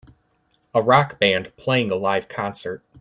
A 0.73 0.81
rock 0.81 1.19
band 1.19 1.55
playing 1.57 1.91
a 1.91 1.95
live 1.95 2.27
concert. 2.27 2.83